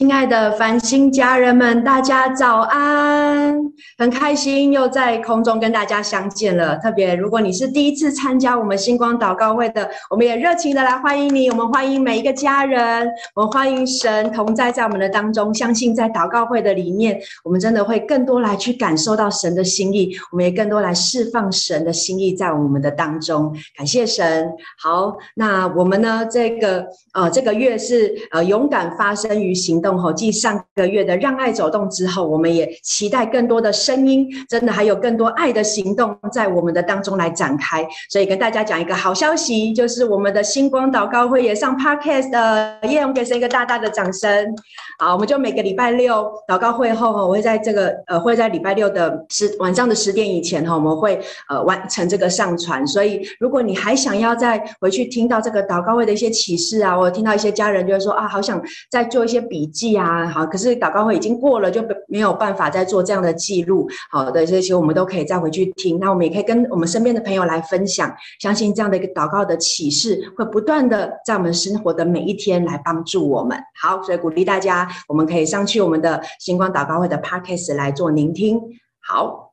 [0.00, 3.54] 亲爱的繁星家人们，大家早安！
[3.98, 6.74] 很开心又在空中跟大家相见了。
[6.78, 11.50] 特别如果你是第一次参加我们星光祷告会的，我们也热情的来欢迎你。
[11.50, 15.52] 我们欢迎每一个家人，我们欢迎神同在在我们的当中。
[15.52, 23.54] 相信在祷告会的里面，我们真的会更多来去感受到神的心意，我们也更多来释放神的心意在我们的当中。
[23.76, 24.50] 感谢神。
[24.78, 26.26] 好，那我们呢？
[26.30, 29.89] 这个呃，这个月是呃勇敢发生于行动。
[30.14, 37.86] 继上个月的让爱走动之后，我们也期待更多的声音，真的还有更多爱的行动在我们的当中来展开。
[38.10, 43.00] 所以跟大家讲一个好消息，就是我们的星光祷告会也上 Podcast 的，耶！
[43.00, 44.54] 我们给神一个大大的掌声。
[44.98, 51.18] 好，我们就每个礼拜六祷告会后哈，我会在这个呃会在礼拜六的十晚上的十点以前哈，我们会
[51.48, 52.86] 呃完成这个上传。
[52.86, 59.79] 所以如果你还想要再回去听到这个祷告会的一些启示啊，我听到一些家人就是说啊，好想再做一些笔记。
[59.80, 63.88] 记啊，好，可是祷告会已经过了，就没有办法再做这样的记录。
[64.10, 65.98] 好的，这些我们都可以再回去听。
[65.98, 73.58] 那我们也可以跟我们身边的朋友来分享，相信这样的一个祷告的启示会不断的在我们生活的每一天来帮助我们。
[73.80, 78.60] 好，所以鼓励大家，我们可以上去我们的星光祷告会的 p a c k a g e 来做聆听。
[79.00, 79.49] 好。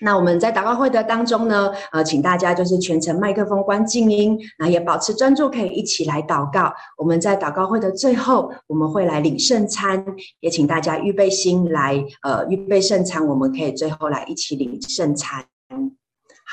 [0.00, 6.72] 那我们在祷告会的当中呢，呃，请大家就是全程麦克风关静音，那也保持专注，可以一起来祷告。
[6.96, 10.04] 我们在祷告会的最后，我们会来领圣餐，
[10.40, 15.44] 也请大家预备心来，呃，预备圣餐，我们可以最后来一起领圣餐。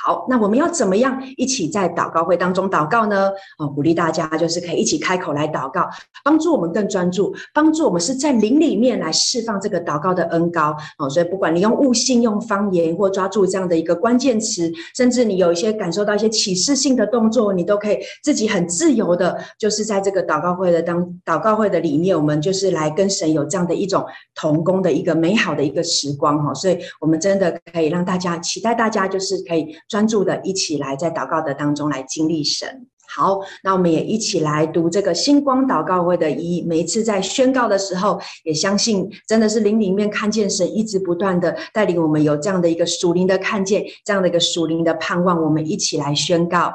[0.07, 3.29] 好，那我们要怎么样一起在祷告会当中祷告呢？
[3.57, 5.85] 哦，鼓励大家就是可以一起开口来祷告，
[6.23, 10.73] 帮助我们更专注，帮助我们是在灵里面来释放这个祷告的恩膏。
[10.97, 24.05] 哦，所以不管你用悟性、用方言，或抓住这样的一个关键词，甚至你有一些感受到一些启示性的动作，你都可以自己很自由的，就是在这个祷告会的当祷告会的里面，我们就是来跟神有这样的一种
[24.35, 26.41] 同工的一个美好的一个时光。
[26.41, 29.75] 哈，所以我们真的可以让大家期待，大家就是可以。
[30.05, 32.87] 注的一起来在祷告的当中来经历神。
[33.09, 36.61] 好，那我们也一起来读这个星光祷告会的一。
[36.63, 45.41] 每一次在宣告的时候，也相信真的是灵里面看见神一直不断的带领我们有这样的一个属灵的看见，这样的一个属灵的盼望。
[45.41, 46.73] 我们一起来宣告，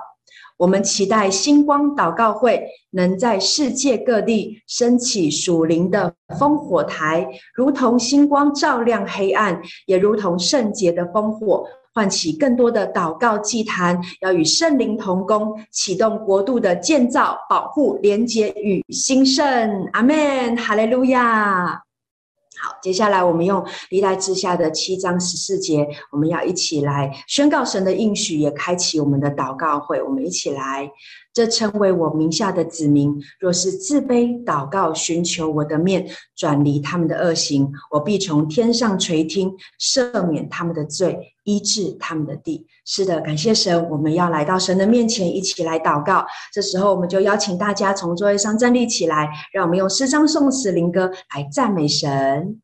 [0.57, 11.67] 我们期待星光祷告会能在世界各地升起属灵的烽火台，如同星光照亮黑暗，也如同圣洁的烽火。
[11.95, 19.89] 唤起更多的祷告祭坛，要与圣灵同工，启动国度的建造、保护、连接与兴盛。
[19.93, 21.83] 阿门，哈利路亚。
[22.61, 30.01] 好，接下来我们用历代之下的七章十四节，我们要一起来宣告神的应许，也开启我们的祷告会。
[30.01, 30.91] 我们一起来。
[31.35, 33.11] 这称为我名下的子民，
[33.41, 42.67] 若是自卑祷告，寻求我的面，转离他们的恶行，我必从天上垂听，赦免他们的罪，医治他们的地。
[42.85, 46.27] 是的，感谢神，我们要来到神的面前，一起来祷告。
[46.53, 52.61] 这时候，我们就邀请大家从座位上站立起来，让我们用诗章、颂词、灵歌来赞美神。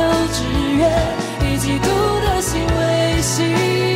[0.00, 0.44] 有志
[0.78, 0.90] 愿
[1.42, 1.86] 以嫉妒
[2.22, 3.89] 的心为心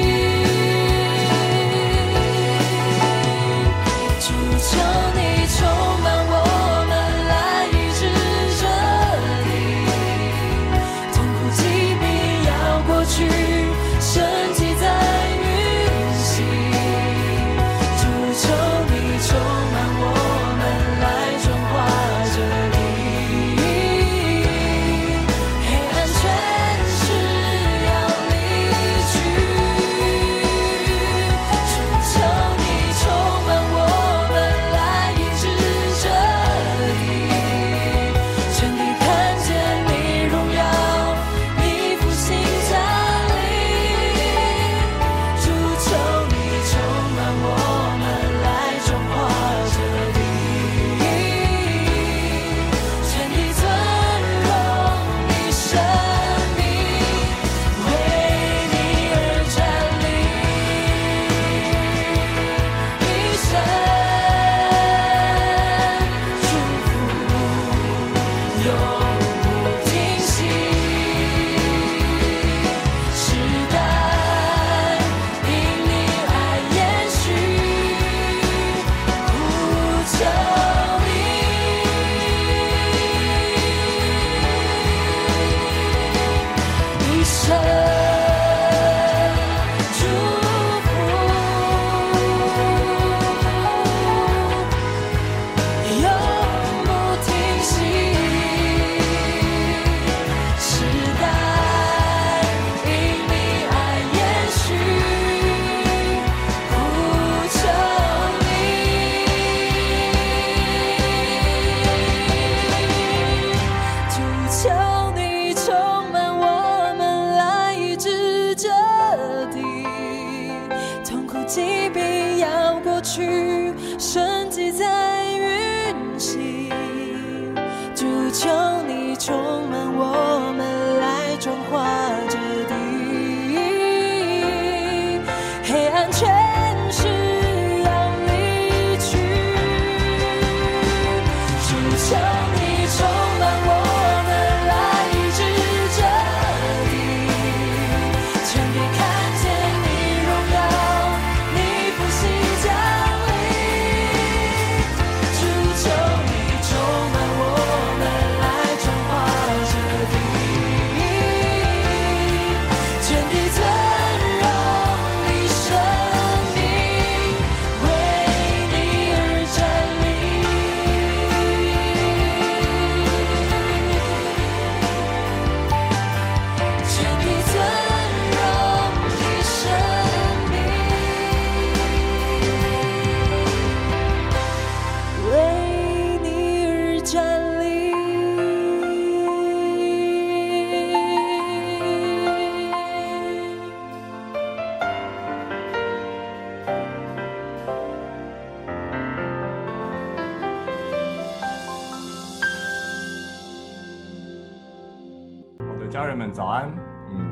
[206.34, 206.68] 早安。
[207.10, 207.24] 嗯，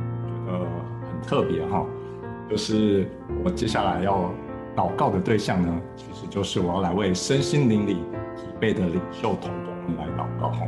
[0.46, 0.58] 觉得
[1.10, 1.84] 很特别哈，
[2.48, 3.06] 就是
[3.44, 4.30] 我接下来要
[4.76, 7.94] 祷告的对象呢，其实就是我要来为身心灵里
[8.36, 10.66] 疲惫的领袖同工们来祷告哈。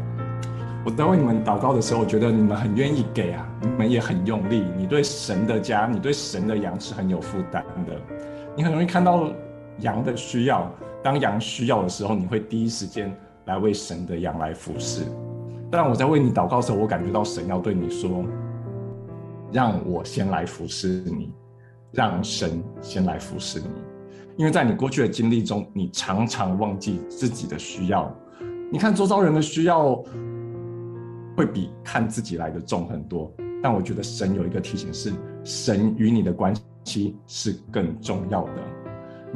[0.84, 4.64] 我在为你们祷告的时候，我觉得你们很愿意给啊，你们也很用力。
[4.76, 7.94] 你对神的家，你对神的羊是很有负担的。
[8.54, 9.30] 你很容易看到
[9.78, 10.70] 羊的需要，
[11.02, 15.04] 当羊需要的时候，你会第一时间来为神的羊来服侍。
[15.70, 18.24] 但我在为你祷告的时候，我感觉到神要对你说
[19.52, 21.32] ：“让我先来服侍你，
[21.92, 23.66] 让神先来服侍你。”
[24.36, 28.14] 因为在你过去的经历中，你常常忘记自己的需要。
[28.70, 30.02] 你看周遭人的需要。
[31.36, 33.28] 会比看自己来的重很多，
[33.60, 36.54] 但我觉得神有一个提醒是，神与你的关
[36.84, 38.52] 系是更重要的。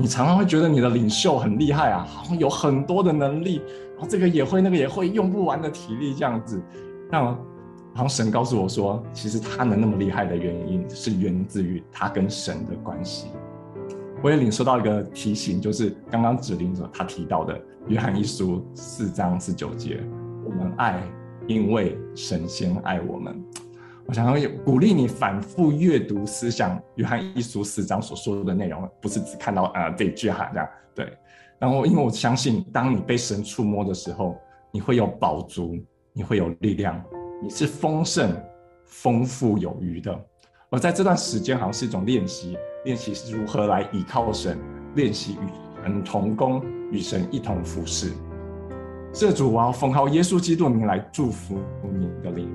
[0.01, 3.61] 你常常会觉得你的领袖很厉害啊，好像有很多的能力，
[3.97, 6.63] 然后这个也会，那个也会，用不完的体力这样子。
[7.11, 7.37] 那好
[7.97, 13.27] 像神告诉我说，其实他能那么厉害的原因是源自于他跟神的关系。
[14.23, 20.01] 我也领受到一个提醒，就是刚刚指令者他提到的约翰一书四章十九节，
[20.45, 21.03] 我们爱。
[21.49, 23.43] 因为神先爱我们，
[24.09, 31.13] 我想要鼓励你反复阅读思想约翰一书四章所说的内容，不是只看到啊、呃、这句哈这样对。
[31.59, 34.35] 然后因为我相信，当你被神触摸的时候，
[34.73, 35.77] 你会有饱足，
[36.15, 36.99] 你会有力量，
[37.43, 38.35] 你是丰盛、
[38.87, 40.19] 丰富有余的。
[40.71, 44.59] 而在这段时间，好像是一种练习，练习是如何来倚靠神，
[44.95, 48.15] 练习与神同工，与神一同服侍。
[49.13, 51.59] 这主，我要奉靠耶稣基督名来祝福
[51.93, 52.49] 你的灵。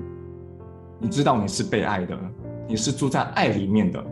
[1.04, 2.18] 你知道你是被爱的，
[2.66, 4.02] 你是住在爱里面的，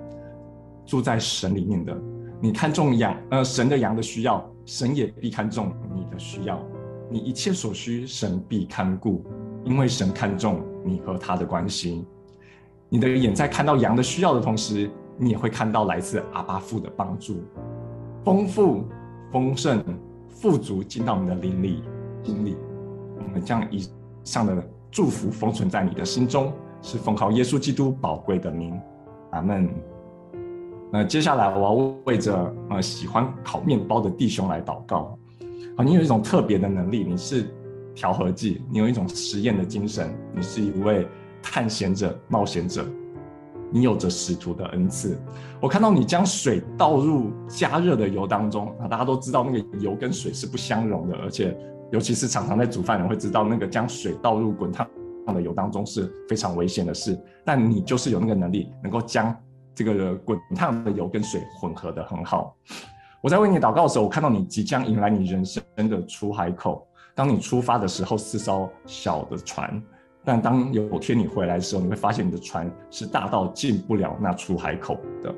[0.84, 1.98] 住在神里面的。
[2.38, 6.62] 你看重羊，呃，神的羊的需要，神也必看重你的需要。
[7.08, 9.24] 你一切所需，神必看顾，
[9.64, 12.04] 因为神看重你和他的关系。
[12.90, 17.42] 你的眼在看到羊的需要的同时，你也会看到来自阿爸父的帮助，
[18.22, 18.84] 丰富、
[19.32, 19.82] 丰盛、
[20.28, 21.82] 富足进到你的灵里。
[22.22, 22.54] 经历，
[23.16, 23.88] 我们将以
[24.24, 28.78] 上的祝福封存在你的心中，是奉靠耶稣基督宝贵的名，
[29.30, 29.70] 阿门。
[30.90, 31.72] 那接下来我要
[32.04, 35.16] 为着呃喜欢烤面包的弟兄来祷告。
[35.76, 37.48] 啊，你有一种特别的能力，你是
[37.94, 41.06] 调和剂，你有一种实验的精神，你是一位
[41.40, 42.84] 探险者、冒险者，
[43.70, 45.16] 你有着使徒的恩赐。
[45.60, 51.56] 我看到你将水倒入加热的油当中，啊，大家都知道那个油跟水是不相容的，而且。
[51.92, 54.88] 尤其是常常在煮饭的人会知道，那个将水倒入滚烫
[55.26, 57.18] 的油当中是非常危险的事。
[57.44, 59.36] 但你就是有那个能力，能够将
[59.74, 62.56] 这个滚烫的油跟水混合得很好。
[63.22, 66.86] 我在为你祷告的时候，我看到你即将迎来你人生的出海口。
[67.14, 69.80] 当你出发的时候是艘小的船，
[70.24, 75.34] 但当有天你回来的时候，你会发现你的船是大到进不了那出海口的。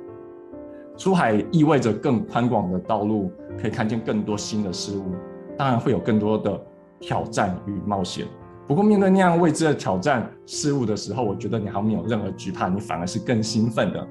[0.96, 5.12] 出海意味着更宽广的道路，可以看见更多新的事物。
[5.58, 6.60] 当然会有更多的
[7.00, 8.26] 挑战与冒险，
[8.66, 14.06] 不过面对那样未知的挑战事物的时候，我觉得你还没有任何惧怕，你反而是更兴奋的。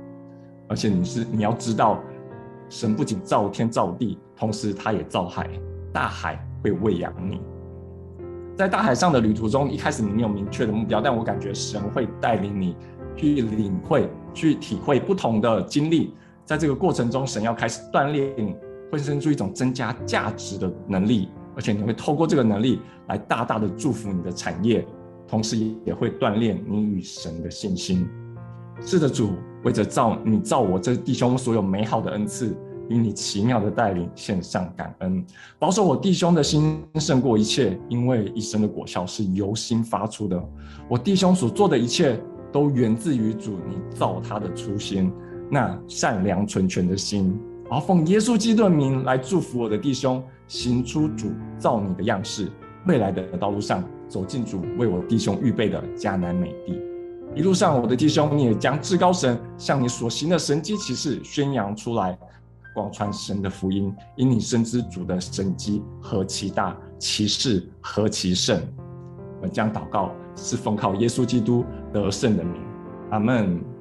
[0.67, 1.99] 而且你是你要知道，
[2.69, 5.49] 神不仅造天造地，同时他也造海，
[5.91, 7.41] 大海会喂养你。
[8.55, 12.75] 在大海上的旅途中，一开始你没有明确的目标，但我感觉神会带领你
[13.15, 16.13] 去领会、去体会不同的经历。
[16.45, 18.55] 在这个过程中，神要开始锻炼你。
[18.91, 24.85] 会生出一种增加价值的能力，而且你会透过这个能力来大大的祝福你的产业，
[25.27, 28.07] 同时也会锻炼你与神的信心。
[28.81, 29.31] 是的，主
[29.63, 32.55] 为着造你造我这弟兄所有美好的恩赐
[32.89, 35.25] 与你奇妙的带领献上感恩，
[35.59, 40.43] 保守我弟兄的心胜过一切，因为一生的果效是由心发出的。
[40.89, 42.19] 我弟兄所做的一切
[42.51, 45.11] 都源自于主你造他的初心，
[45.49, 47.39] 那善良纯全的心。
[47.69, 52.51] 好，奉耶稣基督的名来祝福我的弟兄，行出主造你的样式，
[52.85, 56.79] 未来的道路上走进主为我弟兄预备的迦南美地。
[57.33, 62.15] 一路上，我的弟兄，你也将至高神向你所行的神迹奇事宣扬出来，
[62.75, 68.61] 广传神的福音，因你深知主的神迹何其大，奇事何其盛。
[69.41, 72.61] 我将祷告是奉靠耶稣基督得胜的名，
[73.09, 73.72] 阿门。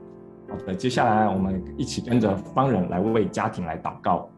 [0.52, 4.28] 好的，接下来我们一起跟着方人来为家庭来祷告。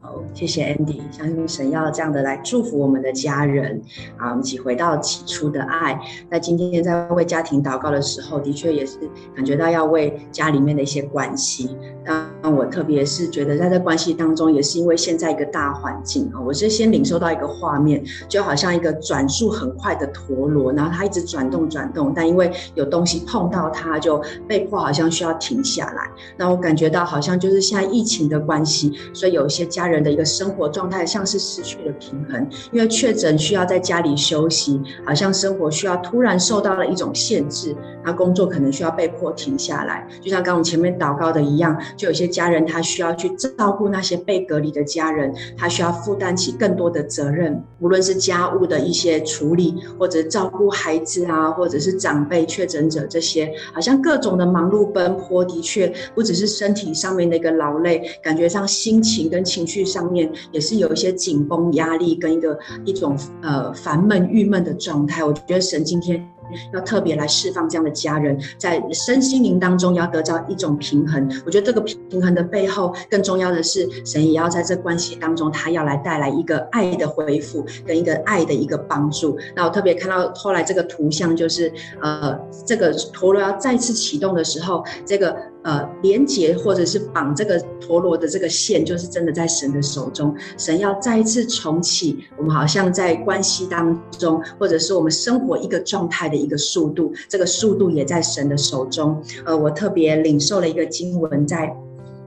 [0.00, 3.80] 好，谢谢 Andy，相信神要这样的来祝福我们的家人
[4.16, 6.00] 啊，我们一起回到起初的爱。
[6.28, 8.98] 那今天在为家庭祷告的时候，的确也是
[9.36, 11.76] 感觉到要为家里面的一些关系。
[12.06, 26.10] 啊我特别是觉得在这关系当中，也是因为现在一个大环境啊，我是先领受到一个画面，就好像一个转速很快的陀螺，然后它一直转动转动，但因为有东西碰到它，就被迫好像需要停下来。
[26.36, 65.24] 那我感觉到好像就是现在疫情的关系，所以有一些家人的一个生活状态像是失去了平衡，因为确诊需要在家里休息，好像生活需要突然受到了一种限制，那工作可能需要被迫停下来，就像刚刚我们前面祷告的一样，就有些家人他需要去照顾那些被隔离的家人，他需要负担起更多的责任，无论是家务的一些处理，或者照顾孩子啊，或者是长辈确诊者这些，好像各种的忙碌奔波，的确不只是身体上面的一个劳累，感觉上心情跟情绪上面也是有一些紧绷、压力跟一个一种呃烦闷、郁闷的状态。
[65.24, 66.35] 我觉得神今天。
[66.72, 71.28] 要特别来释放这样的家人，在身心灵当中要得到一种平衡。
[71.44, 79.38] 我觉得这个平衡的背后，更重要的是神也要在这关系当中，他要来带来一个爱的恢复跟一个爱的一个帮助。
[79.54, 85.36] 那我特别看到后来这个图像，就是呃，这个陀螺要再次启动的时候，这个。
[85.66, 90.32] 呃，连接或者是绑这个陀螺的这个线，就是真的在神的手中。
[90.56, 99.20] 神要再一次重启我们，好像在关系当中，或者是我们生活一个状态的一个速度，这个速度也在神的手中。
[99.44, 101.76] 呃，我特别领受了一个经文在。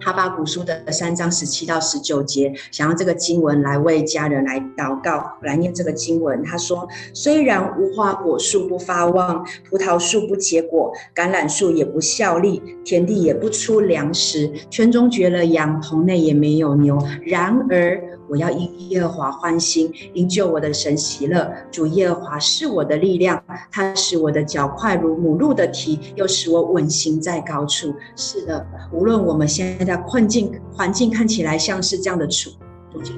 [0.01, 6.41] 哈巴古书的三章十七到十九节，想要这个经文来为家人来祷告，来念这个经文。
[6.43, 16.97] 他说：“虽然无花果树不发旺，葡萄树不结果，橄榄树也不效力，田地也不出粮食，圈中绝了羊，棚内也没有牛。
[17.25, 21.51] 然而，我要因耶和华欢心，因救我的神喜乐。
[21.71, 27.93] 主耶和华是我的力量，他使我的脚快如母鹿的蹄，又使我稳行在高处。
[28.15, 32.51] 是的，无论我们现在的困境环境看起来像是这样的处。”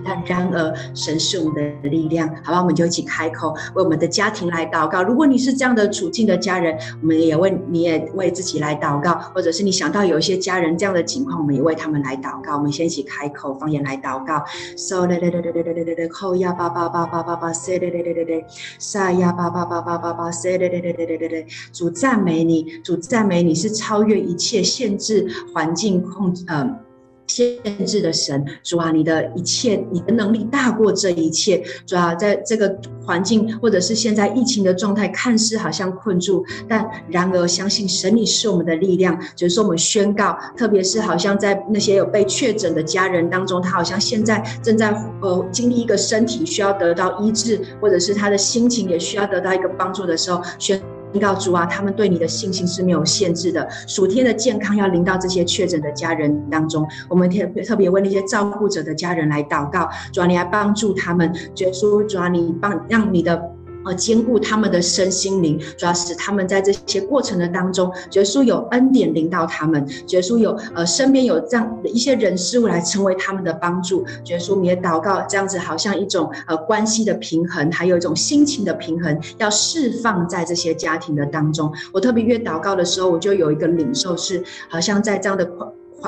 [0.04, 2.60] 但然而，神是我们的力量，好吧？
[2.62, 5.02] 我们就一起开口为我们的家庭来祷告。
[5.02, 12.58] 如果你是这样的处境的家人，我们也为你也为自己来祷告，或者是你想到有一些家人这样的情况，我们也为他们来祷告。
[12.58, 14.44] 我们先一起开口方言来祷告。
[14.76, 18.46] So 嘞嘞嘞嘞嘞嘞嘞嘞，扣呀叭叭叭叭叭叭，say 嘞嘞嘞嘞嘞，
[18.78, 21.48] 撒呀叭叭叭叭叭叭，say 嘞嘞嘞嘞嘞嘞嘞。
[21.72, 26.91] 主赞美你，主赞美你是超越一切限制环境控制，嗯。
[27.32, 31.64] 限制的神，主啊，你的一切，你的能力大过这一切。
[31.86, 39.18] 主啊，在这个环境或者是现在疫情的状态，看似好像困住，但然而相信神，你是我们的力量。
[39.36, 44.92] 就是说，我们宣告，特别是好像在那些有被确诊的家人当中，他好像现在正在
[45.22, 50.82] 呃经历一个身体需要得到医治，或者是他的心情也需要得到一个帮助的时候，宣。
[51.20, 53.68] 告主啊，他们对你的信心是没有限制的。
[53.88, 59.90] 属天的健康要临到这些确诊的家人当中，我们特特别为那些照顾者的家人来祷告。
[60.12, 63.52] 主啊，你来帮助他们，觉得说主啊，你帮让你的。
[63.86, 81.72] 呃，兼顾他们的身心灵，主要使他们在这些过程的当中，耶稣有恩典领导他们，耶稣有呃身边有这样的一些人事物来成为他们的帮助，耶稣你也祷告这样子，好像一种呃关系的平衡，还有一种心情的平衡，要释放在这些家庭的当中。
[81.92, 85.50] 我特别越祷告的时候，我就有一个领受是，好像在这样的。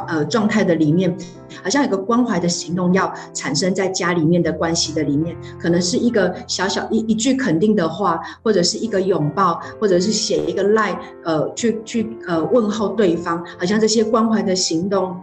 [0.07, 1.15] 呃，状态的里面，
[1.63, 15.15] 好像有个关怀的行动要产生在家里面的关系的里面，可能是一个小小一一句肯定的话，或者是一个拥抱，或者是写一个 lie，呃，去去呃问候对方，好像这些关怀的行动。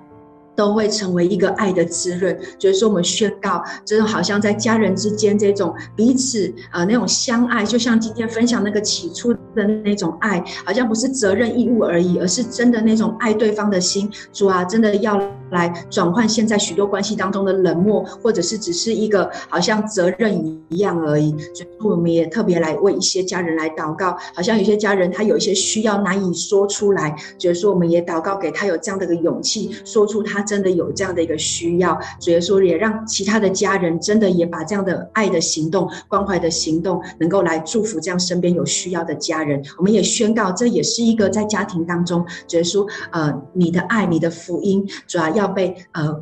[0.61, 14.11] 都会成为一个爱的滋润，就是说我们宣告，真的好像在家人之间这种彼此呃那种相爱，就像今天分享那个起初的那种爱，好像不是责任义务而已，而是真的那种爱对方的心。
[14.35, 15.19] 主啊，真的要
[15.53, 21.35] 来转换现在许多关系当中的冷漠，或者是只是一个好像责任一样而已。
[21.55, 30.50] 所以我们也特别来为一些家人来祷告，好像有些家人他有一些需要难以说出来，就是说我们也祷告给他有这样的一个勇气，说出他。
[30.51, 39.63] 真的有这样的一个需要，所以说也让其他的家人真的也把这样的爱的行动、关怀的行动，能够来祝福这样身边有需要的家人。
[39.79, 46.21] 我们也宣告，这也是一个在家庭当中，就是说，呃，你的爱、你的福音，主要要被呃。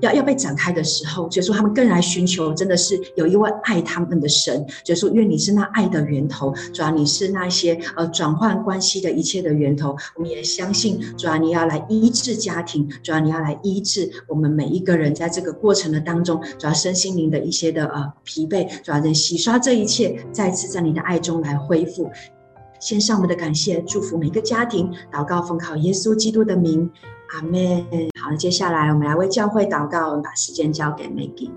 [0.00, 22.10] 要要被展开的时候，就是说他们更来寻求，真的是有一位爱他们的神，就是说，愿你是那爱的源头，主要你是那些呃转换关系的一切的源头，我们也相信，主要你要来医治家庭，主要你要来医治我们每一个人在这个过程的当中，主要身心灵的一些的呃疲惫，主要能洗刷这一切，再次在你的爱中来恢复。
[22.80, 26.90] 先上我们的感谢，祝福每个家庭，祷告奉靠耶稣基督的名，
[27.34, 27.84] 阿门。
[28.30, 28.36] 好。
[28.36, 31.50] 接下来我们来为教会祷告，把时间交给 Maggie。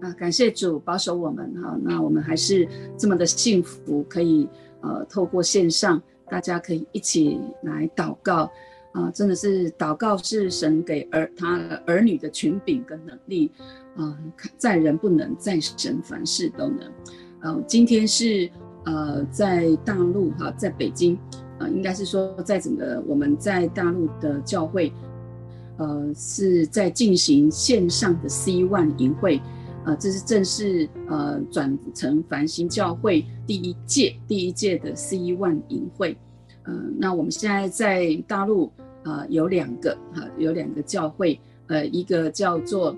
[0.00, 4.48] 啊，感谢主保守我们哈，那我们还是这么的幸福，可以
[4.80, 8.50] 呃透过线上，大家可以一起来祷告
[8.92, 13.52] 啊，真的是祷告是神给儿他儿女的权柄跟能力
[13.96, 14.18] 啊，
[14.58, 16.80] 在人不能，在神凡事都能。
[17.42, 18.50] 呃，今天是
[18.84, 21.16] 呃在大陆哈，在北京。
[21.58, 24.92] 呃，应该是说，在整个我们在大陆的教会，
[25.82, 29.40] 呃，是在进行线上的 C One 营会，
[29.84, 36.16] 呃，这是正式呃转成繁星教会第一届第一届的 C One 营会，
[36.62, 38.70] 呃，那我们现在在大陆
[39.02, 42.96] 呃有两个哈、呃，有两个教会，呃，一个叫做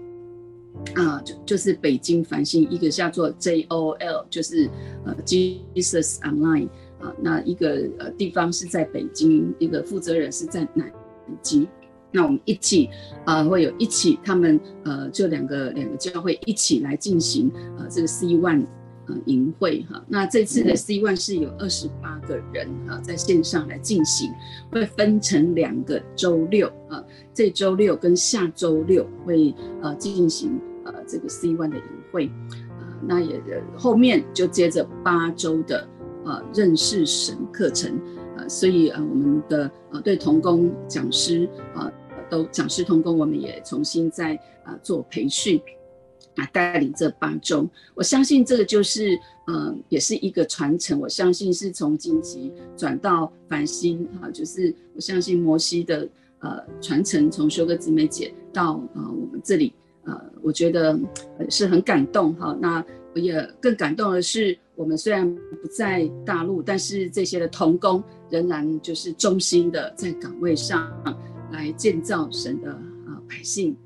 [0.94, 4.68] 啊、就就是北京繁星，一个叫做 J O L，就是
[5.04, 6.68] 呃 Jesus Online
[7.00, 7.14] 啊。
[7.22, 10.92] 那一个呃地方是在北京，一个负责人是在南
[11.40, 11.66] 京。
[12.14, 12.88] 那我们一起
[13.24, 18.64] 啊、呃，会有一起他们呃，就两个两个教会一起来进行呃这个 C One
[19.08, 20.00] 呃营会哈。
[20.06, 24.30] 那这次的 C One 是有二十八个人啊在线上来进行，
[24.70, 32.30] 会分成两个周六啊，这周六跟下周六会呃进行呃这个 C One 的营会
[32.78, 32.86] 呃。
[33.06, 33.42] 那也
[33.76, 35.88] 后面就接着八周的。
[36.26, 38.00] 呃，认识神课程，
[38.38, 41.92] 呃，所以呃，我们的呃对童工讲师呃
[42.30, 45.60] 都讲师同工，我们也重新在呃做培训，
[46.36, 56.08] 啊，带领这八周，我相信这个就是呃也是一个传承，我相信是从荆棘转到繁星啊，就是我相信摩西的
[56.40, 59.72] 呃传承，从修哥姊妹姐到呃我们这里，
[60.04, 60.98] 呃，我觉得
[61.48, 62.84] 是很感动哈，那
[63.14, 64.58] 我也更感动的是。
[64.76, 65.32] 我们虽然
[65.62, 70.90] 不在大陆，但是这些的同工仍然就是忠心的在岗位上
[71.54, 72.72] 来建造神的
[73.06, 73.76] 啊百姓。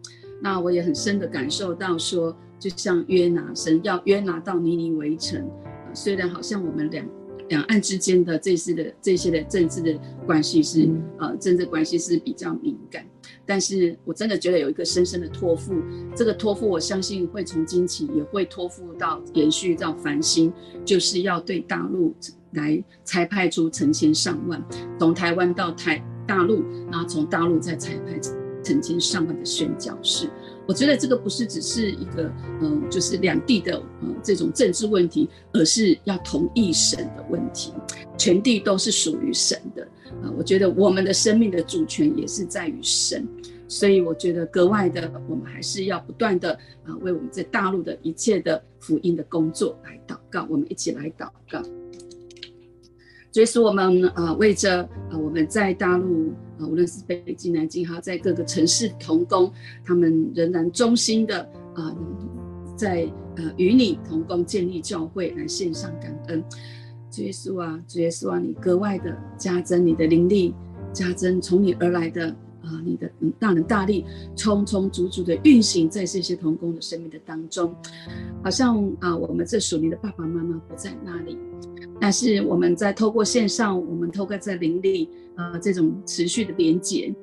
[0.41, 7.07] 那我也很深的感受到说，就像约拿，神要约拿到尼尼微城，呃，虽然好像我们两
[7.49, 13.05] 两岸之间的这些的这些的政治的关系是呃政治关系是比较敏感。
[13.45, 15.75] 但是我真的觉得有一个深深的托付，
[16.15, 20.53] 这个托付我相信会从今起也会托付到延续到繁星，
[20.85, 22.15] 就是要对大陆
[22.53, 24.63] 来裁派出成千上万，
[25.01, 26.63] 从台湾到台大陆，
[26.93, 28.21] 然后从大陆再彩排
[28.63, 30.29] 成千上万的宣教士。
[30.67, 37.73] 我觉得这个不是只是一个嗯，就是两地的嗯这种政治问题，而是要同一神的问题，
[38.19, 39.83] 全地都是属于神的。
[40.23, 43.27] 啊，我觉得我们的生命的主权也是在于神，
[43.67, 46.53] 所以我觉得格外的，我们还是要不断的
[46.85, 50.47] 啊，为我们在大陆的一切的福音的工作来祷告。
[50.51, 51.63] 我们一起来祷告，
[53.31, 59.53] 所以说我们啊，为着啊，我们在大陆啊，无论是北京、南京，还有，在各个城市同工，
[59.85, 61.41] 他们仍然忠心的
[61.75, 61.95] 啊，
[62.75, 66.43] 在呃与你同工建立教会，来献上感恩。
[67.11, 70.55] 主耶稣啊，主耶稣啊，你格外的加增你的灵力，
[70.93, 72.29] 加增从你而来的
[72.63, 74.05] 啊，你的大能大力，
[74.37, 77.75] 充充足足的运行在这些同工的生命的当中。
[78.43, 81.39] 好像啊，我们这属灵的爸爸妈妈不在那里，
[82.01, 87.15] 但是我们在透过线上，我们透过在灵里呃这种持续的连接，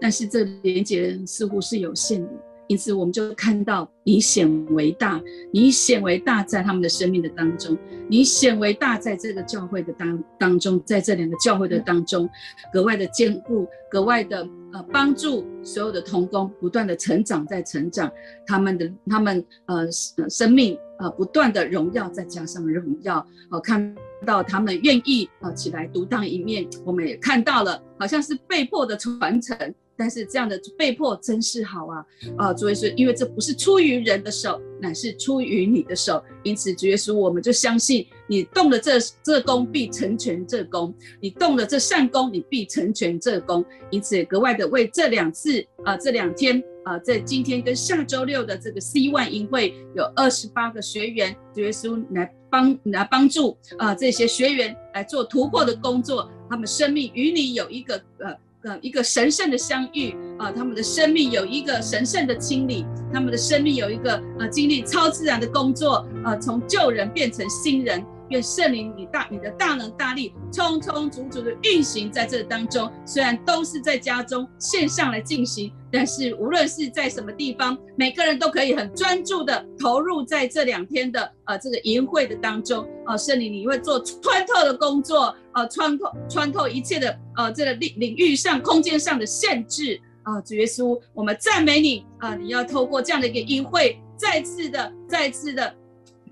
[0.00, 2.28] 但是这连接似乎是有限的。
[2.68, 5.18] 因此，我们就看到以显为大，
[5.54, 7.74] 以显为大，在他们的生命的当中，
[8.10, 12.28] 以显为大，在这个教会的当当中，在这两个教会的当中，
[12.70, 18.12] 格外的坚固，格外的呃帮助所有的童工不断的成长，在成长，
[18.46, 19.90] 他们的他们呃
[20.28, 29.74] 生命呃不断的荣耀，再加上荣耀，呃看到他们愿意啊起来独当一面，我们也看到了，好像是被迫的传承。
[29.98, 32.06] 但是这样的被迫真是好啊！
[32.36, 36.22] 啊，主耶稣，因为这不是出于人的手，乃是出于你的手。
[36.44, 38.92] 因此，主耶稣，我们就相信你动了这
[39.24, 43.64] 这工，必成全这工；你动了这善工，你必成全这工。
[43.90, 58.32] 因此，格外的为这两次啊，这两天啊，在今天跟下周六的这个 C One 营会，有二十八个学员，主耶稣来帮来帮助啊这些学员来做突破的工作，他们生命与你有一个呃。
[58.62, 68.04] 呃，一个神圣的相遇啊，他们的生命有一个神圣的清理，他们的生命有一个呃经历超自然的工作，呃，从旧人变成新人。
[68.30, 72.90] 愿圣灵你大你的大能大力充充足足的运行在这当中。
[73.04, 82.86] 虽然都是在家中线上来进行，但是无论是在什么地方，每个人都可以很专注的投入在这两天的呃这个营会的当中。
[83.06, 90.00] 呃，圣灵你会做穿透的工作，呃，穿透穿透一切的呃这个领领域上空间上的限制。
[90.24, 92.34] 啊，主耶稣，我们赞美你啊！
[92.34, 95.74] 你要透过这样的一个营会，再次的、再次的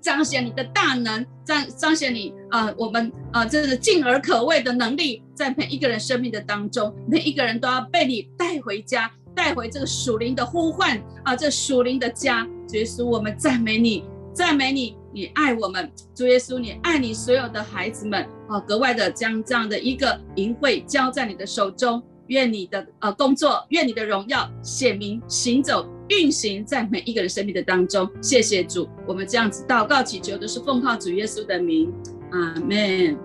[0.07, 12.47] 彰显你的大能，彰彰显你啊，我们啊，这是敬而可畏的能力，在每一个人生命的当中，每一个人都要被你带回家，带回这个属灵的呼唤啊，这属灵的家。
[12.69, 22.01] 主耶稣，我们赞美你，赞美你，你爱我们，主耶稣，你爱你所有的孩子们啊，格外的将这样的一个营会交在你的手中。
[22.29, 28.09] 愿你的呃工作，愿你的荣耀显明、行走、运行在每一个人生命的当中。
[28.21, 31.93] 谢谢主，我们这样子祷告祈求，都是奉靠主耶稣的名，
[32.31, 33.17] 阿门。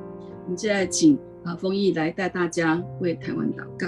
[0.45, 3.87] 我们现在请啊丰毅来带大家为台湾祷告。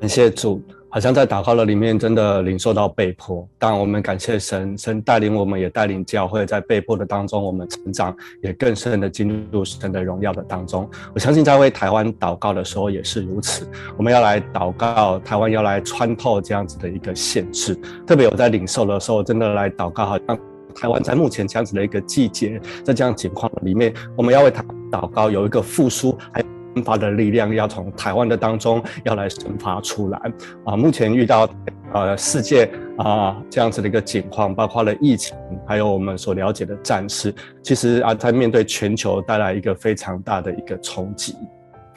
[0.00, 0.62] 感谢主。
[0.88, 3.46] 好像在祷告的里面，真的领受到被迫。
[3.58, 10.88] 当然，我们感谢神，神带领我们，也带领教会，在被迫的当中，我们成长，也更深的进入神的荣耀的当中。
[11.12, 13.68] 我相信在为台湾祷告的时候也是如此。
[13.98, 17.78] 我们要来祷告，台湾要来穿透这样子的一个限制。
[18.06, 20.38] 特别我在领受的时候，真的来祷告，好像
[20.74, 26.42] 台湾在目前这样子的一个季节，在这样情况里面，我们要为台祷告，有一个复苏，还。
[26.76, 30.20] 生发的力量要从台湾的当中要来生发出来
[30.64, 30.76] 啊！
[30.76, 31.48] 目前遇到
[31.94, 35.34] 呃世界啊这样子的一个情况，包括了疫情，
[35.66, 41.34] 还有我们所了解的战事，其实啊在面对全球带来一个非常大的一个冲击，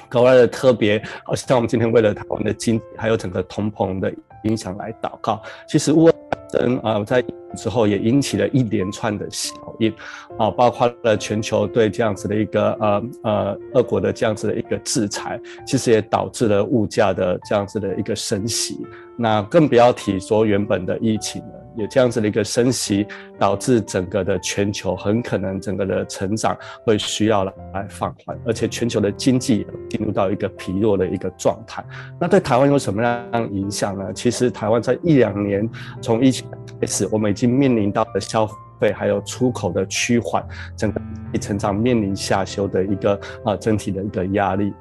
[0.08, 1.04] 格外的特别。
[1.26, 4.14] 好像我们今天为了台湾的经济，还有整个通膨的
[4.46, 6.10] 影响来祷告，其实我。
[6.52, 7.24] 等啊，在
[7.58, 9.92] 之后也引起了一连串的效应
[10.38, 18.78] 啊，包括了全球对这样子的一个呃呃俄国的这样子的一个制裁，其实也导致了物价的这样子的一个升息。
[19.18, 23.08] 那更不要提说原本的疫情了，有这样子的一个升息，
[23.40, 31.84] 导致整个的全球很可能整个的成长会需要来放缓，而且全球的经济进入到一个疲弱的一个状态。
[32.20, 34.14] 那对台湾有什么样影响呢？
[34.14, 35.68] 其实台湾在一两年
[36.02, 36.48] 从疫情
[36.80, 41.02] 开始，我们已经面临到了消费还有出口的趋缓，整个
[41.40, 44.74] 成长面临下修的一个啊整体的一个压力。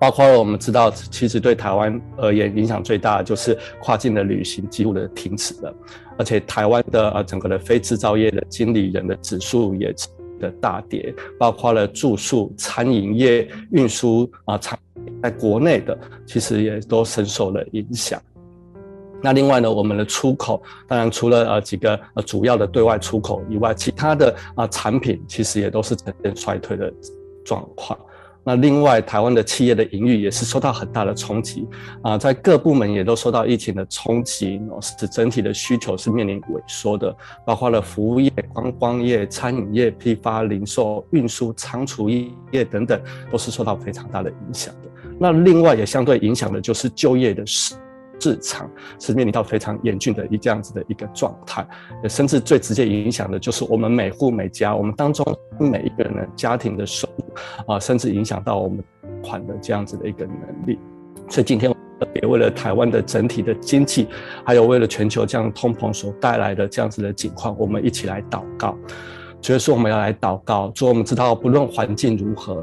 [0.00, 5.74] 包括我们知道，其实对台湾而言影响最大的就是跨境的旅行几乎的停止了，
[6.18, 9.94] 而且台湾的呃整个的非制造业的经理人的指数也
[10.40, 14.78] 的大跌，包括了住宿、餐饮业、运输啊，产
[15.22, 18.18] 在国内的其实也都深受了影响。
[19.22, 26.90] 那另外呢，我们的出口当然除了呃几个呃主要的对外出口以外，其他的啊产品其实也都是呈现衰退的
[27.44, 27.98] 状况。
[28.42, 31.68] 那另外，台湾的企业的营运也是受到很大的冲击
[32.02, 42.98] 啊，在各部门也都受到疫情的冲击，使整体的需求是面临萎缩的，包括了服务业、观光业、餐饮业、批发、零售、运输、仓储业等等，
[43.30, 44.90] 都是受到非常大的影响的。
[45.18, 47.44] 那另外也相对影响的就是就业的
[48.20, 51.66] 市场是面临到非常严峻的一这样子的一个状态，
[52.08, 55.24] 甚至最直接影响的就是我们每户每家，我们当中
[55.58, 58.84] 每一个人的家庭的收入啊，甚至影响到我们
[59.22, 60.78] 款的这样子的一个能力。
[61.28, 64.08] 所以今天我特别为了台湾的整体的经济，
[64.44, 68.76] 还有为了全球这样通膨所带来的这样子的情况，我们一起来祷告。
[69.42, 72.62] 所以说我们要来祷告，说我们知道不论环境如何，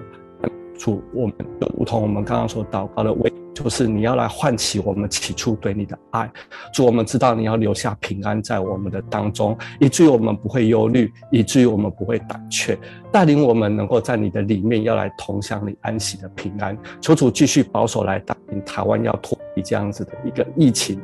[0.78, 3.34] 主我们就如同我们刚刚所祷告的为。
[3.54, 6.32] 就是你要来唤起我们起初对你的爱，
[6.72, 12.78] 主，我们知道你要留下平安在我们的当中，以至于我们不会忧虑，以至于我们不会胆怯，
[13.12, 16.78] 带领我们能够在你的里面要来同享你安息的平安。
[17.02, 21.02] 求主继续保守来带领台湾要脱离这样子的一个疫情。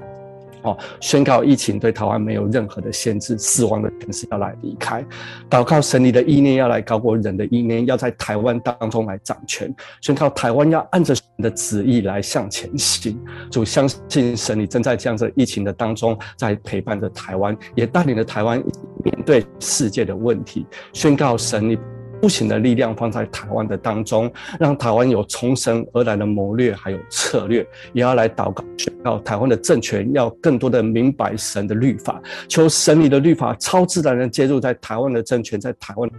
[0.64, 5.06] 哦，宣告疫情对台湾没有任何的限制，死亡的天使要来离开，
[5.50, 13.20] 祷告神你的意念要来高过人的意念，要在台湾当中来掌权，宣告台湾要按着神的旨意来向前行。
[13.52, 18.64] 主相信神，你正在这样子疫情的当中，在陪伴着台湾，也带领着台湾
[19.04, 20.66] 面对世界的问题。
[20.94, 21.78] 宣告神你。
[22.24, 36.10] 无形的力量放在台湾的当中，让台湾有从神而来的谋略，还有策略，也要来祷告，宣告台湾的政权要更多的明白神的律法，求神你的律法超自然的介入在台湾的政权，在台湾，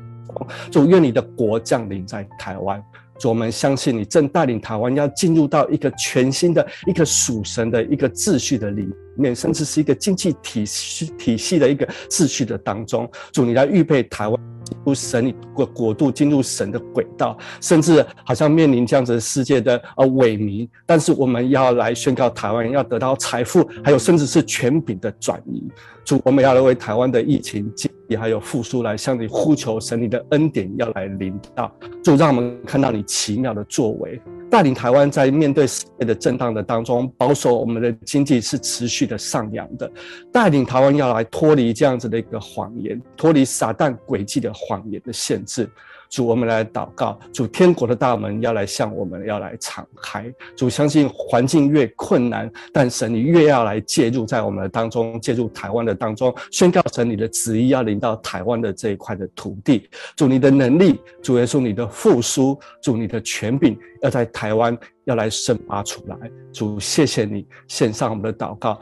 [0.70, 2.82] 主愿你的国降临在台湾。
[3.18, 8.86] 主，我们相信你正带领台湾要进入到一个全新的一个属神的一个秩序的里
[9.16, 13.10] 面，甚至是一个经济体系体系的一个秩序的当中。
[13.32, 14.53] 主，你来预备台湾。
[14.84, 25.62] 入神你国国度，进入神的轨道，甚至好像面临这样子世界的呃萎靡，但是我们要来宣告台湾要得到财富，还有甚至是权柄的转移。
[26.04, 31.72] 主，我们要来为台湾的疫情经济还有复苏来向你呼求，神你的恩典要来临到。
[32.02, 34.20] 主，让我们看到你奇妙的作为。
[34.54, 39.90] 带领台湾在面对世界的震荡的当中，保守我们的经济是持续的上扬的，
[40.32, 45.68] 带领台湾要来脱离这样子的一个谎言，脱离撒旦诡计的谎言的限制。
[46.08, 50.32] 主，我们来祷告，主，天国的大门要来向我们要来敞开。
[50.56, 59.88] 主，相信环境越困难，但神你越要来介入在我们的当中，介入台湾的当中，宣告神你的旨意要临到台湾的这一块的土地。
[60.16, 66.16] 主，你的能力，主耶稣你的复苏，主你的权柄要在台湾要来生发出来。
[66.52, 68.78] 主，谢谢你献上我们的祷告，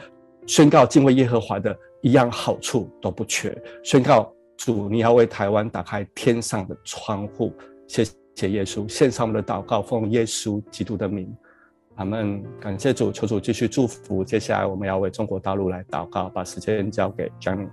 [0.47, 4.32] 宣告敬畏耶和华的一样好处都不缺，宣告。
[4.65, 7.53] 主，你要为台湾打开天上的窗户，
[7.89, 8.05] 谢
[8.37, 11.37] 谢耶稣，献上我们的祷告，奉耶稣基督的名，
[11.97, 12.41] 阿门。
[12.61, 14.23] 感谢主，求主继续祝福。
[14.23, 17.69] 接下来我们要为中国大陆来祷告，把时间交给 Johnny。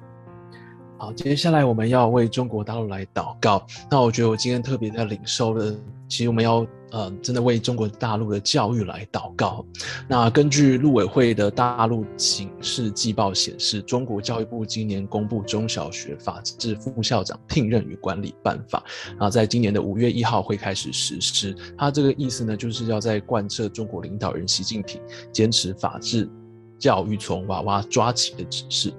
[0.97, 3.63] 好，接下来我们要为中国大陆来祷告。
[3.91, 5.71] 那我觉得我今天特别的领受的，
[6.07, 9.65] 其实我们要呃，真的为中国大陆的教育来祷告。
[10.07, 18.83] 那根据陆委会的大陆警示季报显示，中国教育部今年公布中小学法制副校长聘任与管理办法，
[19.17, 21.55] 啊在今年的五月一号会开始实施。
[21.77, 26.29] 它这个意思呢，就是要在贯彻中国领导人习近平坚持法治
[26.77, 28.93] 教育从娃娃抓起的指示。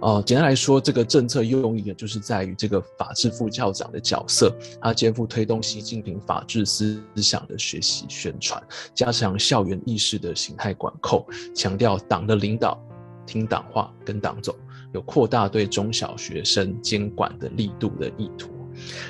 [0.00, 8.62] 呃，简单来说，这个政策用意呢，就是在于这个法治副校长的角色，他肩负推动习近平法治思想的学习宣传，
[8.94, 11.24] 加强校园意识的形态管控，
[11.54, 12.82] 强调党的领导，
[13.26, 14.56] 听党话，跟党走，
[14.94, 18.59] 有扩大对中小学生监管的力度的意图。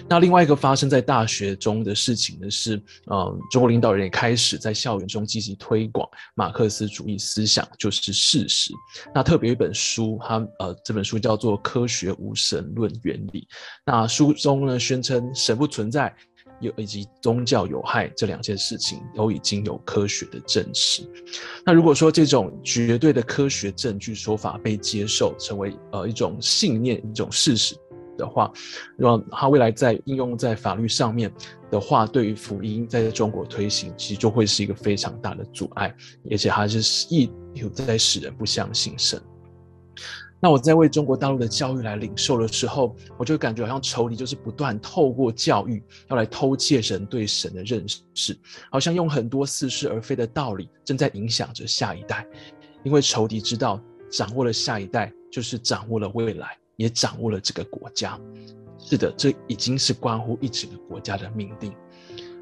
[0.08, 8.72] 那另外一个发生在大学中的事情呢是，呃，中国领导人也开始在校园中积极推广马克思主义思想，就是事实。
[9.14, 13.40] 那特别一本书，它呃这本书叫做《科学无神论原理》。
[13.84, 16.14] 那书中呢宣称神不存在，
[16.60, 21.02] 有以及宗教有害这两件事情都已经有科学的证实。
[21.64, 27.76] 那如果说这种绝对的科学证据说法被接受，成为呃一种信念，一种事实。
[28.20, 28.52] 的话，
[28.96, 31.32] 让他未来在应用在法律上面
[31.70, 35.94] 的话，对于福音在中国推行，其实就会是一个非常大的阻碍，
[36.30, 39.20] 而且还是意有在使人不相信神。
[40.42, 48.38] 那我在为中国大陆的教育来领受的时候，我就感觉好像仇敌就是不断透过教育要来偷窃人对神的认识，
[48.70, 52.26] 好像用很多似是而非的道理正在影响着下一代，
[52.84, 53.78] 因为仇敌知道
[54.10, 56.56] 掌握了下一代就是掌握了未来。
[56.80, 58.18] 也掌握了这个国家，
[58.78, 61.70] 是的，这已经是关乎一整个国家的命定。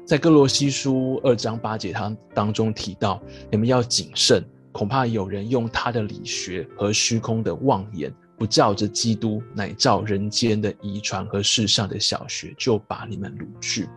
[0.05, 3.21] 在哥罗西书二章八节，他当中提到，
[3.51, 13.89] 你们要谨慎，恐怕有人用他的理学和虚空的妄言，不照着基督，乃照人间的遗传和世上的小学，就把你们掳去。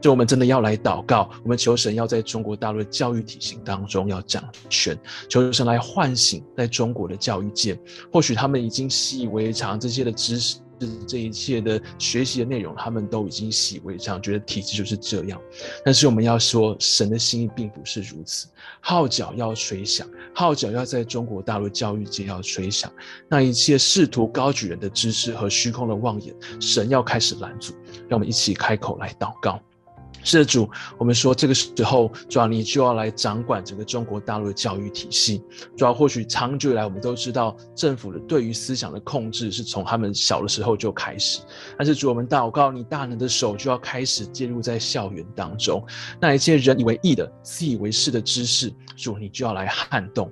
[0.00, 4.98] 就我们真的要来祷告，我们求神要在中国大陆的教育体系当中要掌权，
[5.28, 7.78] 求神来唤醒在中国的教育界。
[8.12, 10.56] 或许他们已经习以为常这些的知识，
[11.06, 15.38] 这一切的学习的内容，他们都已经习以为常，觉得体制就是这样。
[15.84, 18.48] 但是我们要说，神的心意并不是如此。
[18.80, 22.90] 号角要吹响，号角要在中国大陆教育界要吹响。
[23.28, 27.74] 那一切试图高举人的知识和虚空的妄言，神要开始拦阻。
[28.08, 29.60] 让我们一起开口来祷告。
[30.22, 30.68] 是的，主，
[30.98, 35.42] 我们说这个时候，主要你就要来掌管整个中国大陆的教育体系。
[35.76, 41.40] 主要或许长久以来，我们都知道政府的对于思想的控制是从他们小的时候就开始。
[41.78, 45.84] 但是主，我们祷告，你大能的手就要开始介入在校园当中，
[46.20, 50.30] 那一切人以为义的、自以为是的知识，主你就要来撼动。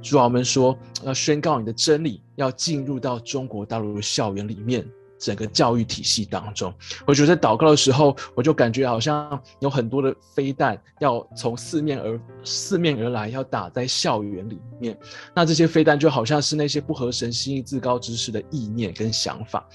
[0.00, 4.86] 主要我们说要宣告你的真理，要进入到中国大陆的校园里面。
[5.24, 6.72] 整个教育体系当中，
[7.06, 14.98] 我觉得在祷告的时候，我就感觉好像有很多的飞弹要从四面而四面而来，要打在校园里面。
[15.34, 19.66] 那这些飞弹就好像是那些不合神心意、自高知识的意念跟想法。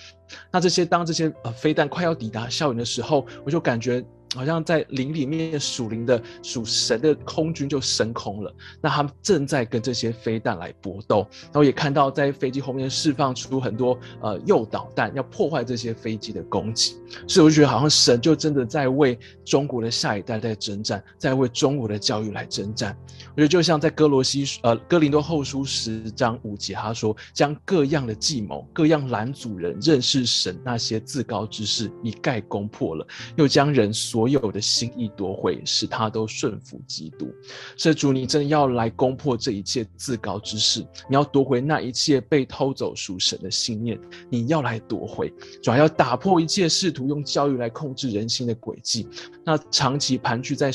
[0.52, 4.06] 那这些当这些呃飞弹快要抵达校园的时候，我就感觉。
[4.36, 16.98] 好像在灵里面属灵的属神的空军就升空了，那他们正在跟这些飞弹来搏斗，然后也看到在飞机后面释放出很多呃诱导弹，要破坏这些飞机的攻击。
[17.28, 22.96] 所以我就觉得好像神就真的在为中国的下一代在征战，在为中国的教育来征战。
[23.30, 37.34] 我觉得就像在哥罗西呃哥林多后书十章五节，他说将各样的计谋、各样拦阻人认识神那些自高之事一概攻破了，又将人所所有的心意夺回，使他都顺服基督。
[37.78, 43.98] 所以主，你真的要来攻破这一切自高之事，你要夺回那一切被偷走属神的信念，
[44.30, 49.08] 你要来夺回，主要要打破一切试图用教育来控制人心的诡计。
[49.46, 50.70] 那长期盘踞在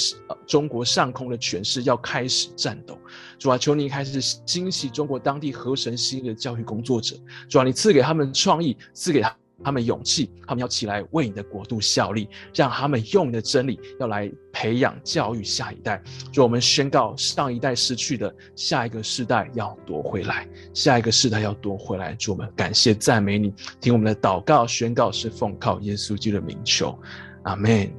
[0.46, 2.98] 中国上空的权势要开始战斗。
[3.38, 7.14] 主啊，求你开始兴起中国当地合神心意的教育工作者。
[7.46, 9.36] 主啊，你赐给他们创意，赐给他。
[9.62, 16.02] 他们勇气，他们要起来为你的国度效力，让他们用你的真理要来培养教育下一代。
[16.32, 22.14] 就我们宣告，上一代失去的，下一个世代要夺回来，下一个世代要夺回来。
[22.14, 26.98] 主我们感谢赞美你，听我们的祷告宣告是奉靠耶稣基督的名求，
[27.44, 27.90] 阿门。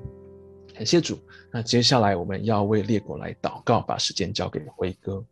[0.73, 1.17] 感谢主。
[1.51, 5.25] 那接下来我们要为列国来祷告，把时间交给辉哥。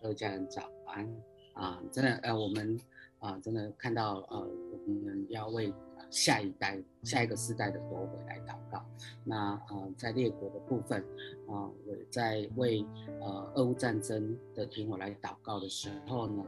[0.00, 1.06] 各位家人早安
[1.52, 1.78] 啊！
[1.92, 2.80] 真的呃，我们。
[3.22, 5.72] 啊，真的看到呃，我们要为
[6.10, 8.84] 下一代、下一个世代的夺回来祷告。
[9.24, 11.00] 那呃，在列国的部分，
[11.46, 12.84] 啊，我在为
[13.20, 16.44] 呃俄乌战争的停火来祷告的时候呢，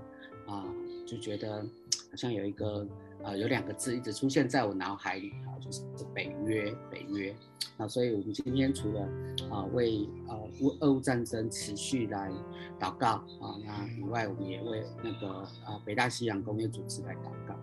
[0.49, 0.67] 啊，
[1.07, 1.63] 就觉得
[2.11, 2.85] 好像有一个
[3.25, 5.83] 呃，有两个字一直出现在我脑海里啊，就是
[6.15, 7.35] 北约，北约。
[7.77, 9.01] 那所以我们今天除了
[9.51, 12.31] 啊为呃乌俄乌战争持续来
[12.79, 13.09] 祷告
[13.41, 17.59] 啊，那以外我们也为那个啊北大西洋公约组织来祷告。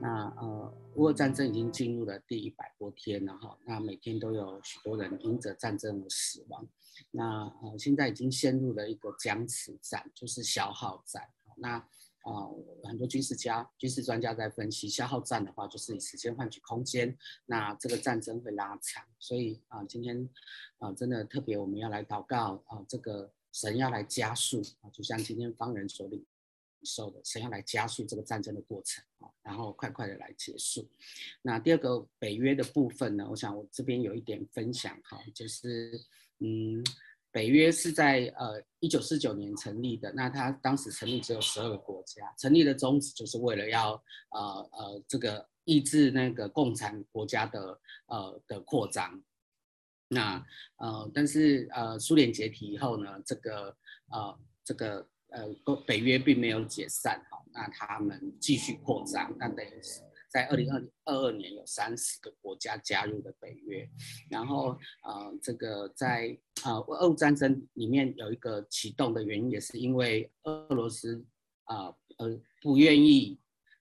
[0.00, 6.66] 那呃乌俄战争已经进入了第一百多天了哈，那每天都有许多人因着战争而死亡。
[7.10, 11.22] 那呃现在已经陷入了一个僵持战，就是消耗战。
[11.56, 11.84] 那
[12.22, 12.48] 啊、
[12.84, 17.16] 很多军事家、军事专家在分析，消耗战的话，就是以时间换取空间，
[17.46, 19.02] 那这个战争会拉长。
[19.18, 20.28] 所以啊、今天
[20.78, 26.24] 啊、真的特别我们要来祷告啊、这个神要来加速啊，就像今天方人所领
[26.82, 30.88] 受的，神要来加速这个战争的过程啊，然后快快的来结束。
[31.42, 35.98] 那第二个北约的部分呢，我想我这边有一点分享哈，就是
[36.40, 36.84] 嗯。
[37.32, 43.92] 北约是在呃一九四九年成立的，那它当时成立只有十二个国家，成立的宗旨就是为了要
[44.30, 44.40] 呃
[44.72, 49.22] 呃这个抑制那个共产国家的呃的扩张。
[50.08, 50.44] 那
[50.76, 53.76] 呃但是呃苏联解体以后呢，这个
[54.10, 55.48] 呃这个呃
[55.86, 60.00] 北约并没有解散哈，那他们继续扩张，那等于是。
[60.30, 63.86] 在二零二二二年，有三十个国家加入了北约，
[64.30, 71.22] 然后呃，这个在呃俄乌战争里面有一个启动的原因，也是因为俄罗斯
[71.64, 71.86] 啊
[72.18, 73.36] 呃，呃不愿意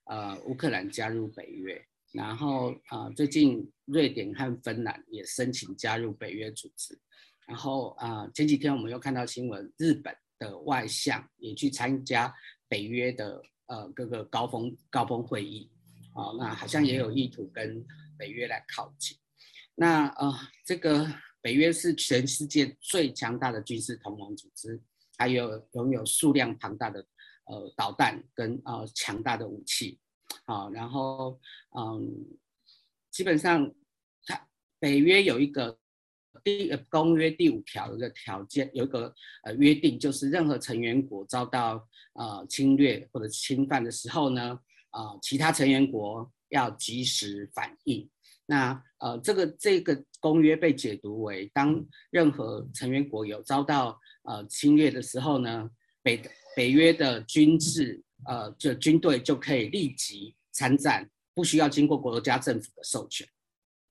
[0.06, 1.80] 呃乌克兰加入北约，
[2.14, 6.98] 然后啊、呃、最近瑞典和芬兰也申请加入北约组织，
[7.46, 12.34] 然后啊、呃、前几天我们又看到新闻，日本的外相也去参加
[12.68, 15.70] 北约的呃各个高峰高峰会议。
[16.14, 17.86] 哦，那好像也有意图跟
[18.18, 19.18] 北约来靠近。
[19.76, 20.34] 那呃，
[20.66, 21.08] 这个
[21.42, 24.82] 北约是全世界最强大的军事同盟组织，
[25.18, 27.00] 还有拥有数量庞大的
[27.46, 29.98] 呃导弹跟呃强大的武器。
[30.46, 31.40] 好，然后
[31.78, 32.26] 嗯，
[33.10, 33.74] 基本上
[34.26, 34.50] 它
[34.80, 35.80] 北约有一个
[36.44, 44.60] 第公约第五条的条件，有一个呃约定，就是任何成员国遭到呃侵略或者侵犯的时候呢。
[44.92, 48.10] 啊、其他成员国要及时反应。
[48.46, 55.70] 那呃，这个这个公约被解读为，当任何成员国有遭到呃侵略的时候呢，
[56.02, 56.20] 北
[56.56, 63.28] 北约的军事呃就军队就可以立即参战，不需要经过国家政府的授权。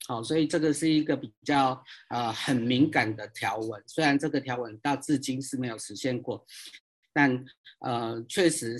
[0.08, 1.80] 好、所以这个是一个比较
[2.10, 3.80] 呃很敏感的条文。
[3.86, 6.44] 虽然这个条文到至今是没有实现过，
[7.12, 7.44] 但
[7.78, 8.76] 呃确实。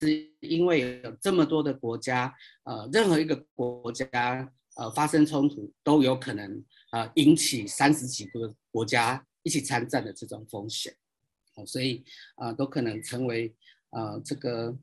[0.00, 2.34] 是因为有这么多的国家，
[2.64, 10.94] 呃，任何一个国家，呃，发生冲突都有可能，呃，引起三十几个国家一起参战的这种风险，
[11.56, 12.04] 呃，所以，
[12.36, 13.54] 呃，都可能成为，
[13.90, 14.76] 呃，这个，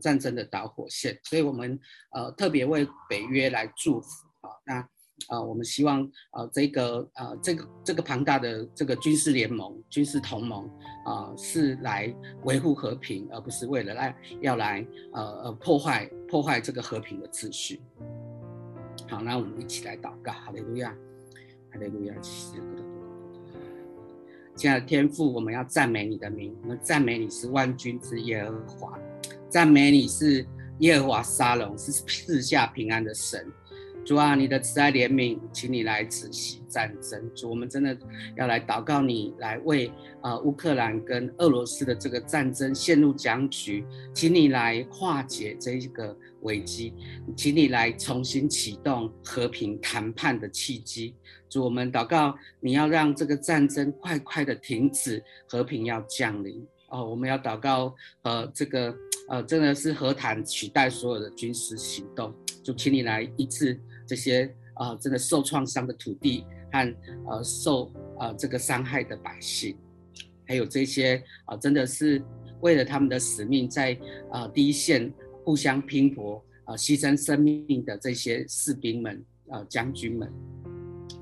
[0.00, 1.20] 战争的导火线。
[1.24, 1.78] 所以我们，
[2.12, 4.08] 呃，特别为北约来祝福，
[4.40, 4.88] 啊，那。
[5.28, 6.00] 呃，我们希望
[6.32, 10.68] 呃，这个呃，这个这个庞大的这个军事联盟、军事同盟
[11.04, 12.12] 啊、是来
[12.44, 17.80] 维护和平，而不是为了来要来呃呃破坏破坏这个和平的秩序。
[19.08, 20.90] 好，那我们一起来祷告，哈利路亚，
[21.70, 22.14] 哈利路亚，
[24.56, 28.98] 亲爱的天父，我们要赞美你的名，我们赞美你是万军之耶和华，
[29.48, 30.46] 赞美你是
[30.80, 33.50] 耶和华沙龙，是四下平安的神。
[34.04, 37.30] 主啊，你的慈爱怜悯，请你来止息战争。
[37.34, 37.96] 主，我们真的
[38.34, 39.92] 要来祷告你，来为
[40.22, 46.92] 呃乌克兰跟俄罗斯的这个战争陷入僵局，请你来化解这一个危机，
[47.36, 51.14] 请你来重新启动和平谈判的契机。
[51.48, 56.66] 主，我们祷告你要让这个战争快快的停止，和平要降临。
[56.88, 58.92] 哦，我们要祷告，呃，这个
[59.28, 62.34] 呃真的是和谈取代所有的军事行动。
[62.64, 63.78] 主，请你来医治。
[64.10, 66.96] 这些啊、呃，真的受创伤的土地和
[67.28, 69.76] 呃受呃这个伤害的百姓，
[70.48, 72.20] 还有这些啊、呃，真的是
[72.60, 73.92] 为了他们的使命在
[74.32, 75.12] 啊、呃、第一线
[75.44, 79.14] 互相拼搏啊、呃，牺牲生命的这些士兵们
[79.48, 80.28] 啊、呃，将军们，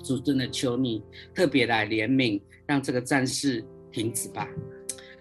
[0.02, 3.62] 主真的求你特别来怜悯，让这个战事
[3.92, 4.48] 停止吧。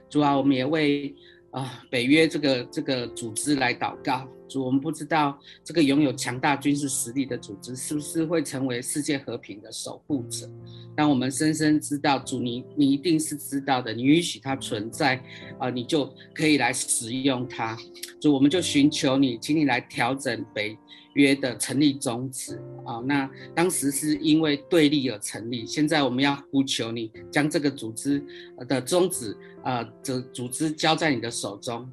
[0.09, 1.13] 主啊，我们也为
[1.51, 4.25] 啊、北约这个这个组织来祷告。
[4.47, 10.49] 主，我们不知道这个拥有强大军事实力的组织是不是会成为世界和平的守护者，
[10.95, 15.21] 但我们深深知道，主你你一定是知道的，你允许它存在，
[15.59, 17.77] 啊、你就可以来使用它。
[18.19, 20.77] 主，我们就寻求你，请你来调整北
[21.13, 22.99] 约的成立宗旨啊。
[23.05, 28.23] 那当时是因为对立而成立，现在我们要呼求你，将这个组织
[28.67, 31.87] 的宗旨啊，这组织交在你的手中，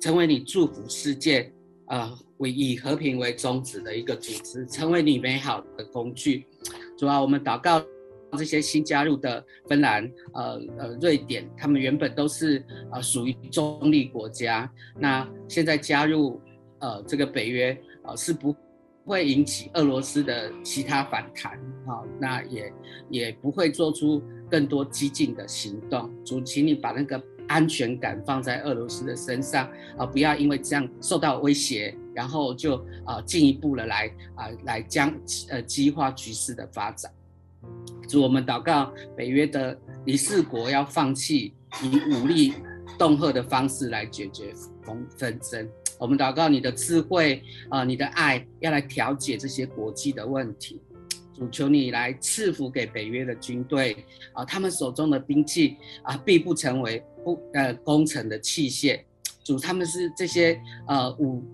[0.00, 1.52] 成为你祝福世界。
[1.88, 6.46] 呃，为以和平为宗旨的一个组织，成为你美好的工具。
[6.96, 7.82] 主啊，我们祷告
[8.36, 16.40] 这些新加入的芬兰、呃呃瑞典，他们原本都是呃属于中立国家，那现在加入
[16.80, 18.54] 呃这个北约，呃是不
[19.06, 22.72] 会引起俄罗斯的其他反弹啊、那也
[23.08, 26.10] 也不会做出更多激进的行动。
[26.24, 27.22] 主，请你把那个。
[27.48, 35.12] 安全感放在俄罗斯的身上啊、不要因为这样受到威胁，然后就啊进、一步的来啊、来将
[35.50, 37.10] 呃激化局势的发展。
[38.08, 42.54] 主，我们祷告北约的理事国要放弃以武力
[42.98, 45.68] 恫吓的方式来解决纷纷争。
[45.98, 50.80] 我们祷告你的智慧啊、你的爱要来调解这些国际的问题。
[51.34, 53.96] 主，求你来赐福给北约的军队
[54.32, 57.02] 啊、他们手中的兵器啊、必不成为。
[57.28, 59.02] 不呃，工程的器械，
[59.44, 61.44] 主，他们是这些呃武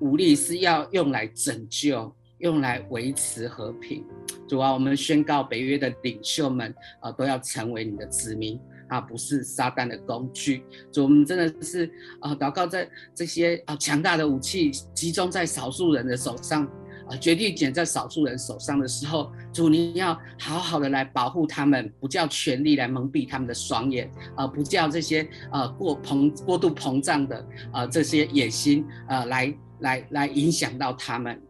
[0.00, 4.04] 武力是要用来拯救，用来维持和平。
[4.48, 8.58] 主啊，我们宣告北约的领袖们啊、都要成为你的子民
[8.88, 10.64] 啊，不是撒旦的工具。
[10.90, 16.68] 主，我们真的是啊、祷告在这些啊、强大的武器集中在少数人的手上。
[17.08, 31.40] 啊，决定权在少数人手上的时候，主，你要好好的来保护他们，不叫权力来蒙蔽他们的双眼，啊，不叫这些呃过膨过度膨胀的啊这些野心啊来来来影响到他们。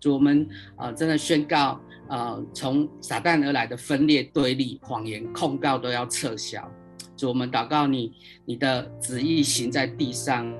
[0.00, 6.70] 主，我们啊真的宣告，呃，从撒旦而来的分裂、对立、谎言、控告都要撤销。
[7.16, 8.12] 主，我们祷告你，
[8.44, 10.52] 你的旨意行在地上。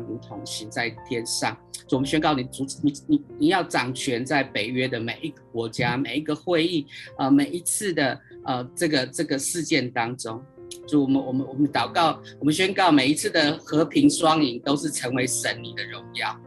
[0.00, 6.86] 如同行在天上，就我们宣告你主，你你你要掌权在北约的每一个国家、每一个会议，
[7.18, 10.42] 呃，每一次的呃这个这个事件当中，
[10.86, 16.38] 主我们我们我们祷告，我们宣告每一次的和平双赢都是成为神你的荣耀。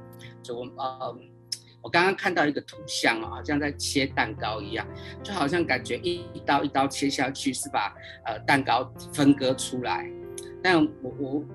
[0.43, 1.18] 主我呃，
[1.82, 4.86] 我刚刚看到一个图像哦，好像在切蛋糕一样，
[5.24, 7.93] 就好像感觉一刀一刀切下去是把
[8.26, 10.10] 呃蛋糕分割出来，
[10.62, 11.45] 但我我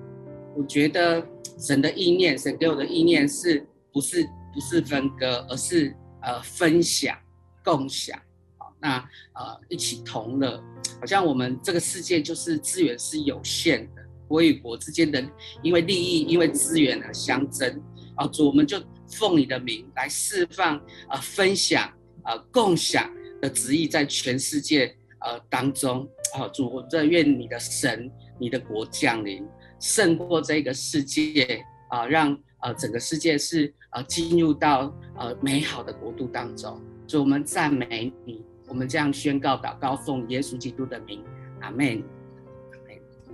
[0.55, 1.25] 我觉得。
[1.59, 7.15] 神的意念，神给我的意念是不是不是分割，而是呃分享、
[7.63, 8.19] 共享，
[8.57, 8.97] 好，那
[9.33, 10.61] 呃一起同乐，
[10.99, 15.23] 好像我们这个世界就是资源是有限的，国与国之间的
[15.61, 17.81] 因为利益、因为资源而相争，
[18.15, 18.81] 啊，主我们就
[19.11, 21.83] 奉你的名来释放啊、呃、分享
[22.23, 24.87] 啊、呃、共享的旨意在全世界
[25.19, 29.45] 呃当中，啊，主我这愿你的神、你的国降临。
[29.83, 36.81] 胜过这个世界啊，让呃整个世界是呃进入到呃美好的国度当中。
[37.05, 41.21] 主，我们赞美你，我们这样宣告祷告，奉耶稣基督的名，
[41.59, 42.01] 阿门。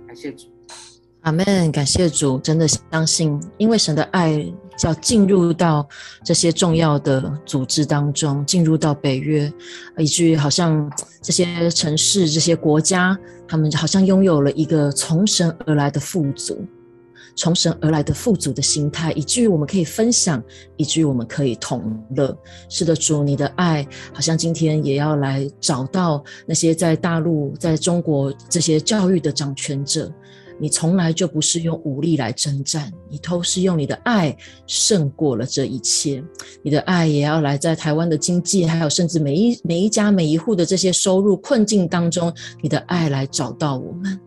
[0.08, 0.48] 感谢主，
[1.22, 1.70] 阿门。
[1.70, 4.44] 感谢主，真的相信，因为神的爱
[4.82, 5.86] 要进入到
[6.24, 9.52] 这些重要的组织当中，进入到北约，
[9.98, 10.90] 以至于好像
[11.20, 13.18] 这些城市、这些国家。
[13.46, 16.64] 他们好像拥有了一个从神而来的富足，
[17.34, 20.40] 从神而来的富足的心态，以至于我们可以分享，
[20.76, 22.36] 以至于我们可以同乐。
[22.68, 30.08] 是的，主，你的爱好像今天也要来找到那些在大陆、在中国这些教育的掌权者，
[30.60, 34.36] 你从来就不是用武力来征战，你都是用你的爱
[34.66, 36.22] 胜过了这一切。
[36.62, 42.32] 你的爱也要来在台湾的经济，还有甚至每一每一家每一户的这些收入困境当中，
[42.62, 44.20] 你的爱来找到我们。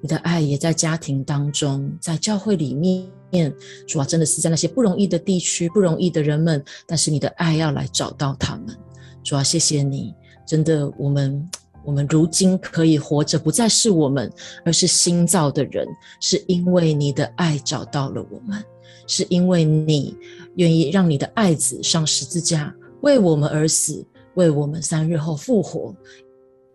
[0.00, 3.52] 你的爱也在家庭当中，在教会里面，
[3.86, 8.76] 主啊，真的是在那些不容易的地区、不容易的人们，但是你的爱要来找到他们。
[9.24, 10.14] 主啊，谢谢你，
[10.46, 11.48] 真的我们。
[11.84, 14.30] 我们如今可以活着，不再是我们，
[14.64, 15.86] 而是新造的人，
[16.20, 18.62] 是因为你的爱找到了我们，
[19.06, 20.16] 是因为你
[20.56, 24.04] 愿意让你的爱子上十字架，为我们而死，
[24.34, 25.94] 为我们三日后复活，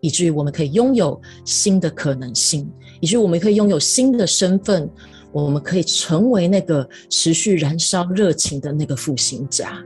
[0.00, 4.88] 以至于我们可以拥有新的可能性，以至于我们可以拥有新的身份，
[5.32, 9.82] 我们可以成为那个持续燃烧热情的那个复兴家。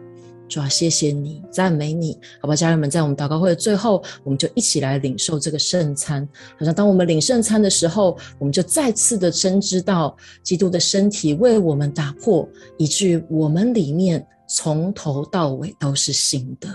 [0.52, 6.28] 主啊，谢谢你，赞美你，好吧，家人们，在我们祷告会的最后，我们就一起来领受这个圣餐。
[6.58, 12.46] 好像当我们领圣餐的时候，我们就再次的深知到基督的身体为我们打破，
[12.76, 16.68] 以至于我们里面从头到尾都是新的。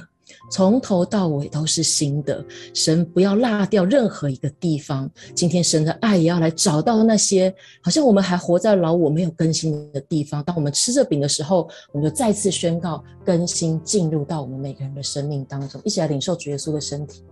[0.50, 2.44] 从头到尾都是新的，
[2.74, 5.10] 神不要落掉任何一个地方。
[5.36, 10.44] 今天神的爱也要来找到那些好像我们还活在老我没有更新的地方。
[10.44, 17.24] 当我们吃这饼的时候，我们就再次宣告更新进入到我们每个人的生命当中，一起来领受主耶稣的身体。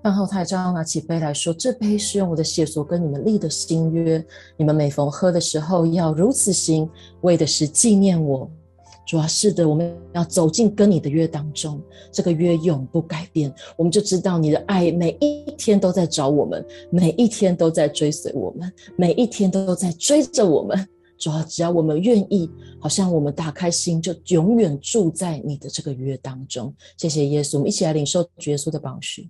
[0.00, 4.24] 饭后他照样拿起杯来说：“这杯是用我的血所跟你们立的新约，
[4.56, 6.88] 你们每逢喝的时候要如此行，
[7.22, 8.48] 为的是纪念我。”
[9.08, 11.80] 主要是的，我们要走进跟你的约当中，
[12.12, 13.50] 这个约永不改变。
[13.74, 20.86] 我们就知道你的爱每一天都在找我们，每一天都在追随我们，每一天都在追着我们。
[21.16, 26.72] 主要只要我们愿意，好像我们打开心，就永远住在你的这个约当中。
[26.98, 29.26] 谢谢耶稣，我们一起来领受耶稣的宝血。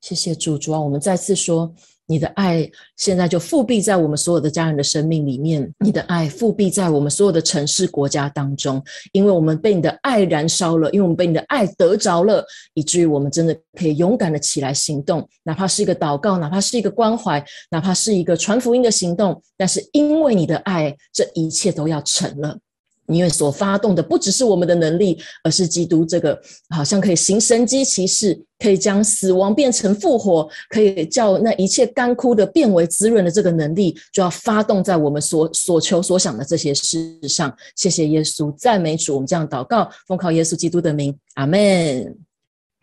[0.00, 1.74] 谢谢主，主啊，我们再次说。
[2.12, 12.44] 你的爱现在就复辟在我们所有的家人的生命里面，你的爱复辟在我们所有的城市国家当中，因为我们被你的爱燃烧了，因为我们被你的爱得着了，
[12.74, 22.58] 以至于我们真的可以勇敢的起来行动，哪怕是一个祷告，哪怕是一个关怀，哪怕是一个传福音的行动，但是因为你的爱，这一切都要成了。
[23.06, 26.40] 因为所发动的不只是我们的能力，而是基督这个
[26.70, 37.54] 好像可以行神迹奇事，可以将死亡变成复活，可以叫那一切干枯的变为滋润的这个能力，就要发动在我们所所求所想的这些事上。
[37.76, 42.16] 谢谢耶稣，赞美主，我们这样祷告，奉靠耶稣基督的名，阿门，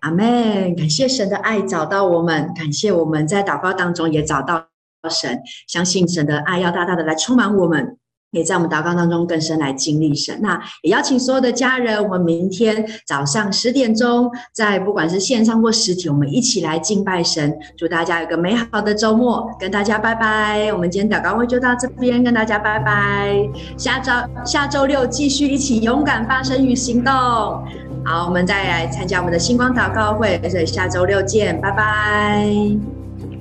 [0.01, 0.75] 阿门。
[0.75, 4.67] 感谢神的爱找到我们，感谢我们在祷告当中也找到
[5.09, 7.97] 神，相信神的爱要大大的来充满我们。
[8.31, 10.37] 也在我们祷告当中更深来经历神。
[10.41, 17.57] 那也邀请所有的家人，我们明天早上十点钟，在不管是线上或实体，我们一起来敬拜神。
[17.77, 20.71] 祝大家有个美好的周末，跟大家拜拜。
[20.73, 23.35] 我们今天祷告会就到这边，跟大家拜拜。
[23.77, 24.11] 下周
[24.45, 27.13] 下周六继续一起勇敢发声与行动。
[28.05, 32.98] 好，我们再来参加我们的星光祷告会，所以下周六见，拜拜。